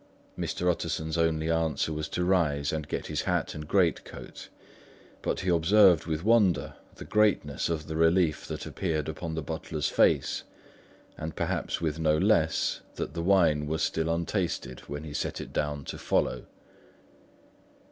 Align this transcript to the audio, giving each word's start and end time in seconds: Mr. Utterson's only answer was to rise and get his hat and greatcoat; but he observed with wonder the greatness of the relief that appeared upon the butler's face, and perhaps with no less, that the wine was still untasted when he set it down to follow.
Mr. 0.35 0.67
Utterson's 0.67 1.15
only 1.15 1.51
answer 1.51 1.93
was 1.93 2.09
to 2.09 2.25
rise 2.25 2.73
and 2.73 2.87
get 2.87 3.05
his 3.05 3.21
hat 3.21 3.53
and 3.53 3.67
greatcoat; 3.67 4.49
but 5.21 5.41
he 5.41 5.49
observed 5.49 6.07
with 6.07 6.23
wonder 6.23 6.73
the 6.95 7.05
greatness 7.05 7.69
of 7.69 7.85
the 7.85 7.95
relief 7.95 8.47
that 8.47 8.65
appeared 8.65 9.07
upon 9.07 9.35
the 9.35 9.43
butler's 9.43 9.89
face, 9.89 10.41
and 11.19 11.35
perhaps 11.35 11.81
with 11.81 11.99
no 11.99 12.17
less, 12.17 12.81
that 12.95 13.13
the 13.13 13.21
wine 13.21 13.67
was 13.67 13.83
still 13.83 14.09
untasted 14.09 14.79
when 14.89 15.03
he 15.03 15.13
set 15.13 15.39
it 15.39 15.53
down 15.53 15.85
to 15.85 15.99
follow. 15.99 16.47